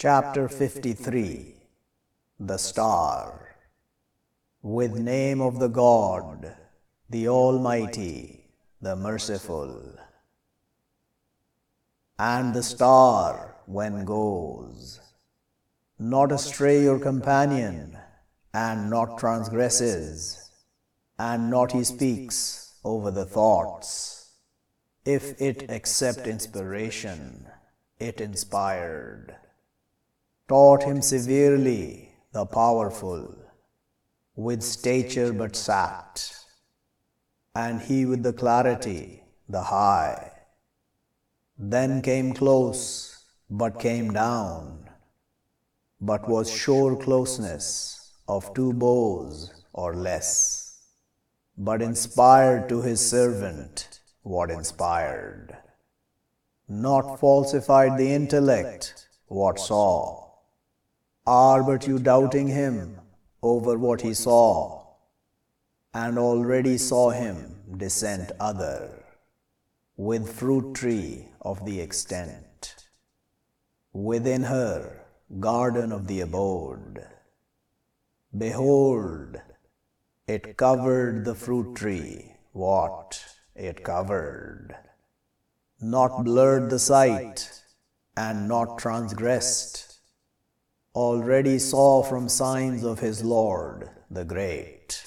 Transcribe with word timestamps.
Chapter 0.00 0.48
53 0.48 1.56
The 2.38 2.56
Star 2.56 3.56
With 4.62 4.94
name 4.94 5.40
of 5.40 5.58
the 5.58 5.66
God, 5.66 6.54
the 7.10 7.26
Almighty, 7.26 8.44
the 8.80 8.94
Merciful. 8.94 9.98
And 12.16 12.54
the 12.54 12.62
star, 12.62 13.56
when 13.66 14.04
goes, 14.04 15.00
not 15.98 16.30
astray 16.30 16.80
your 16.84 17.00
companion, 17.00 17.98
and 18.54 18.88
not 18.88 19.18
transgresses, 19.18 20.48
and 21.18 21.50
not 21.50 21.72
he 21.72 21.82
speaks 21.82 22.76
over 22.84 23.10
the 23.10 23.26
thoughts. 23.26 24.30
If 25.04 25.42
it 25.42 25.68
accept 25.68 26.28
inspiration, 26.28 27.48
it 27.98 28.20
inspired. 28.20 29.34
Taught 30.48 30.84
him 30.84 31.02
severely 31.02 32.08
the 32.32 32.46
powerful, 32.46 33.34
with 34.34 34.62
stature 34.62 35.30
but 35.30 35.54
sat, 35.54 36.34
and 37.54 37.82
he 37.82 38.06
with 38.06 38.22
the 38.22 38.32
clarity, 38.32 39.22
the 39.46 39.60
high. 39.60 40.32
Then 41.58 42.00
came 42.00 42.32
close, 42.32 43.24
but 43.50 43.78
came 43.78 44.10
down, 44.10 44.88
but 46.00 46.26
was 46.26 46.50
sure 46.50 46.96
closeness 46.96 48.14
of 48.26 48.54
two 48.54 48.72
bows 48.72 49.52
or 49.74 49.94
less, 49.94 50.78
but 51.58 51.82
inspired 51.82 52.70
to 52.70 52.80
his 52.80 53.06
servant 53.06 54.00
what 54.22 54.50
inspired, 54.50 55.58
not 56.68 57.20
falsified 57.20 57.98
the 57.98 58.14
intellect 58.14 59.08
what 59.26 59.60
saw. 59.60 60.27
Are 61.30 61.62
but 61.62 61.86
you 61.86 61.98
doubting 61.98 62.46
him 62.48 63.00
over 63.42 63.76
what 63.76 64.00
he 64.00 64.14
saw, 64.14 64.86
and 65.92 66.18
already 66.18 66.78
saw 66.78 67.10
him 67.10 67.74
descent 67.76 68.32
other, 68.40 69.04
with 69.94 70.32
fruit 70.32 70.74
tree 70.74 71.28
of 71.42 71.66
the 71.66 71.82
extent, 71.82 72.88
within 73.92 74.44
her 74.44 75.04
garden 75.38 75.92
of 75.92 76.06
the 76.06 76.22
abode. 76.22 77.06
Behold, 78.34 79.36
it 80.26 80.56
covered 80.56 81.26
the 81.26 81.34
fruit 81.34 81.76
tree, 81.76 82.36
what 82.52 83.22
it 83.54 83.84
covered, 83.84 84.74
not 85.78 86.24
blurred 86.24 86.70
the 86.70 86.78
sight, 86.78 87.64
and 88.16 88.48
not 88.48 88.78
transgressed, 88.78 89.87
already 90.98 91.60
saw 91.60 92.02
from 92.02 92.28
signs 92.28 92.82
of 92.82 92.98
his 92.98 93.22
Lord 93.22 93.88
the 94.10 94.24
Great. 94.24 95.00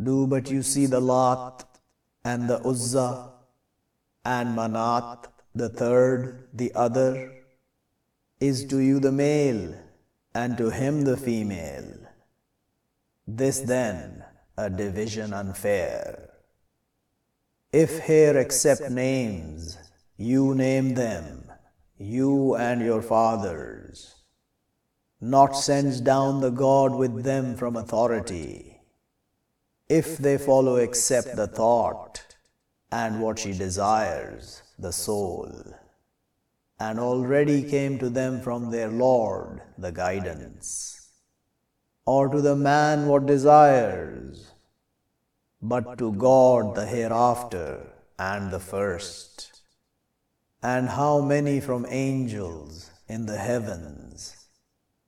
Do 0.00 0.26
but 0.28 0.48
you 0.52 0.62
see 0.62 0.86
the 0.86 1.00
Lat 1.00 1.64
and 2.24 2.48
the 2.48 2.60
Uzza 2.64 3.32
and 4.24 4.56
Manat, 4.56 5.26
the 5.52 5.68
third, 5.68 6.46
the 6.54 6.72
other, 6.76 7.32
is 8.38 8.66
to 8.66 8.78
you 8.78 9.00
the 9.00 9.10
male, 9.10 9.74
and 10.32 10.56
to 10.56 10.70
him 10.70 11.02
the 11.02 11.16
female. 11.16 11.98
This 13.26 13.58
then 13.58 14.24
a 14.56 14.70
division 14.70 15.32
unfair. 15.32 16.30
If 17.72 18.04
here 18.04 18.38
accept 18.38 18.90
names, 18.90 19.76
you 20.16 20.54
name 20.54 20.94
them, 20.94 21.50
you 21.98 22.54
and 22.54 22.80
your 22.80 23.02
fathers. 23.02 24.17
Not 25.20 25.52
sends 25.52 26.00
down 26.00 26.40
the 26.40 26.50
God 26.50 26.94
with 26.94 27.24
them 27.24 27.56
from 27.56 27.76
authority. 27.76 28.80
If 29.88 30.18
they 30.18 30.38
follow 30.38 30.76
accept 30.76 31.36
the 31.36 31.46
thought, 31.46 32.24
and 32.90 33.20
what 33.20 33.38
she 33.38 33.52
desires, 33.52 34.62
the 34.78 34.92
soul 34.92 35.74
and 36.80 37.00
already 37.00 37.62
came 37.62 37.98
to 37.98 38.08
them 38.08 38.40
from 38.40 38.70
their 38.70 38.88
Lord 38.88 39.60
the 39.76 39.90
guidance, 39.90 41.10
or 42.06 42.28
to 42.28 42.40
the 42.40 42.56
man 42.56 43.08
what 43.08 43.26
desires, 43.26 44.52
but 45.60 45.98
to 45.98 46.12
God 46.12 46.74
the 46.76 46.86
hereafter 46.86 47.92
and 48.18 48.50
the 48.50 48.60
first. 48.60 49.60
And 50.62 50.88
how 50.88 51.20
many 51.20 51.60
from 51.60 51.86
angels 51.88 52.90
in 53.08 53.26
the 53.26 53.38
heavens, 53.38 54.37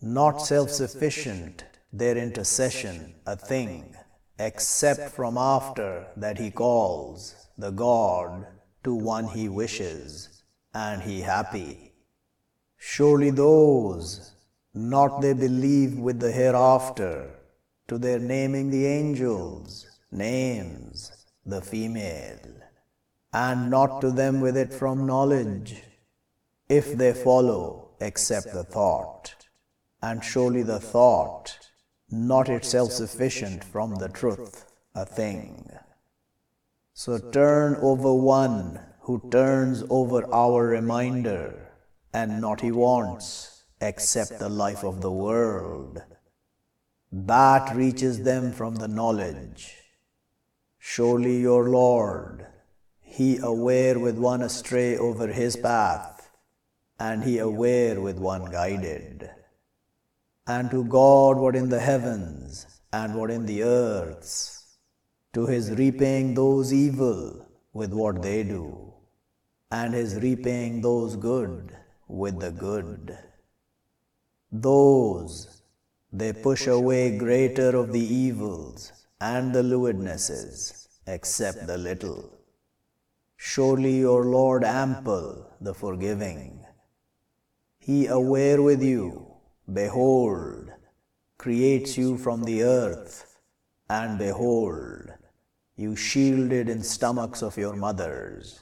not 0.00 0.38
self 0.38 0.70
sufficient, 0.70 1.64
their 1.92 2.16
intercession 2.16 3.14
a 3.26 3.36
thing, 3.36 3.94
except 4.38 5.10
from 5.10 5.36
after 5.36 6.06
that 6.16 6.38
he 6.38 6.50
calls 6.50 7.48
the 7.56 7.70
God 7.70 8.46
to 8.84 8.94
one 8.94 9.26
he 9.28 9.48
wishes 9.48 10.42
and 10.72 11.02
he 11.02 11.20
happy. 11.20 11.92
Surely 12.76 13.30
those, 13.30 14.32
not 14.72 15.20
they 15.20 15.32
believe 15.32 15.98
with 15.98 16.20
the 16.20 16.30
hereafter, 16.30 17.30
to 17.88 17.98
their 17.98 18.20
naming 18.20 18.70
the 18.70 18.86
angels, 18.86 19.86
names, 20.12 21.26
the 21.44 21.60
female, 21.60 22.38
and 23.32 23.70
not 23.70 24.00
to 24.00 24.10
them 24.10 24.40
with 24.40 24.56
it 24.56 24.72
from 24.72 25.06
knowledge, 25.06 25.82
if 26.68 26.96
they 26.96 27.12
follow 27.12 27.90
except 28.00 28.52
the 28.52 28.62
thought, 28.62 29.34
and 30.02 30.22
surely 30.22 30.62
the 30.62 30.80
thought, 30.80 31.58
not 32.10 32.48
itself 32.48 32.92
sufficient 32.92 33.64
from 33.64 33.96
the 33.96 34.08
truth, 34.08 34.64
a 34.94 35.04
thing. 35.04 35.70
So 36.94 37.18
turn 37.18 37.76
over 37.76 38.14
one 38.14 38.80
who 39.02 39.28
turns 39.30 39.84
over 39.88 40.24
our 40.32 40.66
reminder, 40.66 41.72
and 42.12 42.40
not 42.40 42.60
he 42.60 42.72
wants, 42.72 43.64
except 43.80 44.38
the 44.38 44.48
life 44.48 44.84
of 44.84 45.00
the 45.00 45.12
world. 45.12 46.02
That 47.10 47.74
reaches 47.74 48.22
them 48.22 48.52
from 48.52 48.76
the 48.76 48.88
knowledge. 48.88 49.76
Surely 50.78 51.40
your 51.40 51.68
Lord, 51.68 52.46
He 53.00 53.38
aware 53.38 53.98
with 53.98 54.18
one 54.18 54.42
astray 54.42 54.96
over 54.96 55.28
His 55.28 55.56
path, 55.56 56.30
and 56.98 57.24
He 57.24 57.38
aware 57.38 58.00
with 58.00 58.18
one 58.18 58.50
guided. 58.50 59.30
And 60.48 60.70
to 60.70 60.84
God 60.84 61.36
what 61.36 61.54
in 61.54 61.68
the 61.68 61.78
heavens 61.78 62.66
and 62.92 63.14
what 63.14 63.30
in 63.30 63.46
the 63.46 63.62
earths, 63.62 64.78
to 65.34 65.46
His 65.46 65.70
repaying 65.70 66.34
those 66.34 66.72
evil 66.72 67.46
with 67.72 67.92
what 67.92 68.22
they 68.22 68.42
do 68.42 68.88
and 69.70 69.94
his 69.94 70.14
repaying 70.16 70.80
those 70.80 71.16
good 71.16 71.76
with 72.06 72.40
the 72.40 72.50
good. 72.50 73.18
Those 74.50 75.62
they 76.10 76.32
push 76.32 76.66
away 76.66 77.18
greater 77.18 77.76
of 77.76 77.92
the 77.92 78.00
evils 78.00 78.92
and 79.20 79.54
the 79.54 79.62
lewdnesses, 79.62 80.88
except 81.06 81.66
the 81.66 81.76
little. 81.76 82.38
Surely 83.36 83.98
your 83.98 84.24
Lord 84.24 84.64
ample, 84.64 85.46
the 85.60 85.74
forgiving. 85.74 86.64
He 87.78 88.06
aware 88.06 88.62
with 88.62 88.82
you, 88.82 89.27
behold, 89.72 90.70
creates 91.36 91.96
you 91.96 92.18
from 92.18 92.44
the 92.44 92.62
earth, 92.62 93.38
and 93.88 94.18
behold, 94.18 95.12
you 95.76 95.94
shielded 95.94 96.68
in 96.68 96.82
stomachs 96.82 97.42
of 97.42 97.56
your 97.56 97.76
mothers 97.76 98.60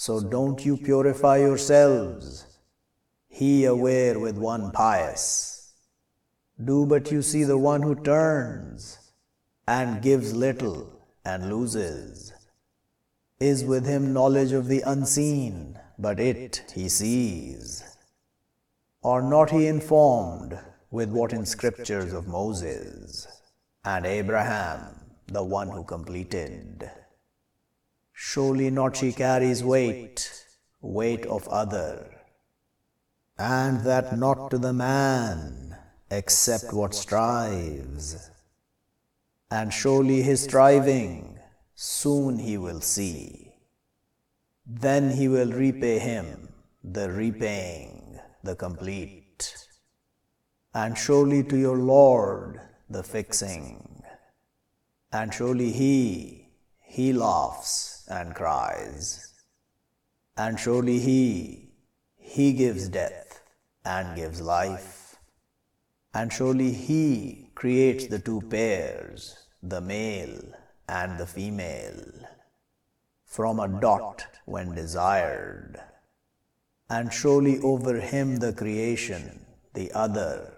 so 0.00 0.18
don't 0.18 0.64
you 0.64 0.78
purify 0.78 1.36
yourselves, 1.36 2.46
he 3.28 3.66
aware 3.66 4.18
with 4.18 4.38
one 4.38 4.70
pious. 4.70 5.74
Do 6.64 6.86
but 6.86 7.12
you 7.12 7.20
see 7.20 7.44
the 7.44 7.58
one 7.58 7.82
who 7.82 7.94
turns 7.94 8.98
and 9.68 10.00
gives 10.00 10.34
little 10.34 11.02
and 11.22 11.50
loses. 11.50 12.32
Is 13.38 13.62
with 13.62 13.84
him 13.84 14.14
knowledge 14.14 14.52
of 14.52 14.68
the 14.68 14.80
unseen, 14.86 15.78
but 15.98 16.18
it 16.18 16.72
he 16.74 16.88
sees. 16.88 17.84
Are 19.02 19.22
not 19.22 19.50
he 19.50 19.66
informed 19.66 20.58
with 20.90 21.08
what 21.08 21.32
in 21.32 21.46
scriptures 21.46 22.12
of 22.12 22.28
Moses 22.28 23.26
and 23.82 24.04
Abraham, 24.04 24.94
the 25.26 25.42
one 25.42 25.70
who 25.70 25.84
completed? 25.84 26.90
Surely 28.12 28.70
not 28.70 28.96
she 28.96 29.12
carries 29.12 29.64
weight, 29.64 30.44
weight 30.82 31.24
of 31.24 31.48
other, 31.48 32.20
and 33.38 33.80
that 33.86 34.18
not 34.18 34.50
to 34.50 34.58
the 34.58 34.74
man, 34.74 35.78
except 36.10 36.74
what 36.74 36.94
strives. 36.94 38.30
And 39.50 39.72
surely 39.72 40.20
his 40.20 40.42
striving, 40.42 41.38
soon 41.74 42.38
he 42.38 42.58
will 42.58 42.82
see. 42.82 43.54
Then 44.66 45.12
he 45.12 45.26
will 45.26 45.52
repay 45.52 45.98
him 45.98 46.52
the 46.84 47.10
repaying. 47.10 48.20
The 48.42 48.56
complete, 48.56 49.66
and 50.74 50.96
surely 50.96 51.42
to 51.44 51.56
your 51.56 51.76
Lord 51.76 52.60
the 52.88 53.02
fixing, 53.02 54.02
and 55.12 55.32
surely 55.32 55.72
He, 55.72 56.48
He 56.80 57.12
laughs 57.12 58.06
and 58.08 58.34
cries, 58.34 59.32
and 60.36 60.58
surely 60.58 60.98
He, 60.98 61.74
He 62.16 62.52
gives 62.52 62.88
death 62.88 63.42
and 63.84 64.16
gives 64.16 64.40
life, 64.40 65.16
and 66.14 66.32
surely 66.32 66.72
He 66.72 67.50
creates 67.54 68.06
the 68.06 68.18
two 68.18 68.40
pairs, 68.42 69.36
the 69.62 69.80
male 69.80 70.40
and 70.88 71.18
the 71.18 71.26
female, 71.26 72.04
from 73.24 73.60
a 73.60 73.68
dot 73.68 74.26
when 74.46 74.74
desired, 74.74 75.78
and 76.90 77.12
surely 77.12 77.60
over 77.60 78.00
Him 78.00 78.36
the 78.38 78.52
creation, 78.52 79.46
the 79.74 79.92
other, 79.92 80.52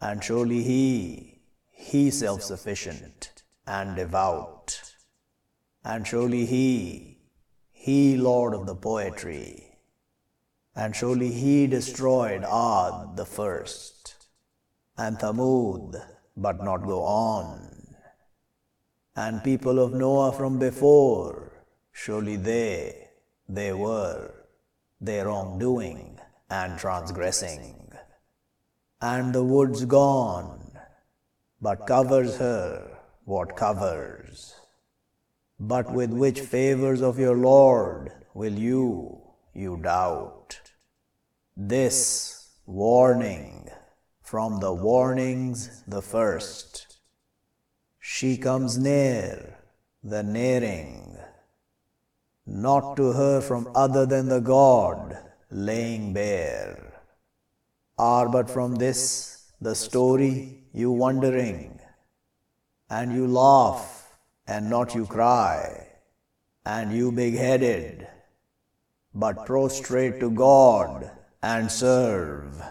and 0.00 0.22
surely 0.24 0.64
He, 0.64 1.42
He 1.70 2.10
self 2.10 2.42
sufficient 2.42 3.44
and 3.64 3.94
devout, 3.94 4.94
and 5.84 6.04
surely 6.04 6.46
He, 6.46 7.18
He 7.70 8.16
Lord 8.16 8.54
of 8.54 8.66
the 8.66 8.74
poetry, 8.74 9.78
and 10.74 10.96
surely 10.96 11.30
He 11.30 11.68
destroyed 11.68 12.42
Ad 12.42 13.16
the 13.16 13.24
first, 13.24 14.26
and 14.98 15.16
Thamud, 15.16 16.02
but 16.36 16.64
not 16.64 16.82
go 16.82 17.04
on, 17.04 17.94
and 19.14 19.44
people 19.44 19.78
of 19.78 19.94
Noah 19.94 20.32
from 20.32 20.58
before, 20.58 21.52
surely 21.92 22.34
they, 22.34 23.10
they 23.48 23.72
were, 23.72 24.39
their 25.00 25.26
wrongdoing 25.26 26.18
and 26.50 26.78
transgressing 26.78 27.80
and 29.00 29.34
the 29.34 29.42
wood's 29.42 29.84
gone, 29.86 30.72
but 31.60 31.86
covers 31.86 32.36
her 32.36 32.98
what 33.24 33.56
covers. 33.56 34.54
But 35.58 35.92
with 35.92 36.10
which 36.10 36.40
favors 36.40 37.00
of 37.00 37.18
your 37.18 37.36
Lord 37.36 38.12
will 38.34 38.52
you, 38.52 39.22
you 39.54 39.78
doubt? 39.82 40.60
This 41.56 42.50
warning 42.66 43.68
from 44.22 44.60
the 44.60 44.72
warnings 44.72 45.82
the 45.86 46.02
first. 46.02 46.98
She 47.98 48.36
comes 48.36 48.78
near, 48.78 49.58
the 50.02 50.22
nearing, 50.22 51.09
not 52.46 52.96
to 52.96 53.12
her 53.12 53.40
from 53.40 53.68
other 53.74 54.06
than 54.06 54.28
the 54.28 54.40
God 54.40 55.18
laying 55.50 56.12
bare 56.12 56.90
are 57.98 58.28
but 58.28 58.48
from 58.48 58.76
this 58.76 59.52
the 59.60 59.74
story 59.74 60.64
you 60.72 60.90
wondering, 60.90 61.78
and 62.88 63.12
you 63.12 63.26
laugh 63.26 64.16
and 64.46 64.70
not 64.70 64.94
you 64.94 65.04
cry, 65.04 65.86
and 66.64 66.92
you 66.92 67.12
big 67.12 67.34
headed, 67.34 68.06
but 69.14 69.44
prostrate 69.44 70.18
to 70.20 70.30
God 70.30 71.10
and 71.42 71.70
serve. 71.70 72.62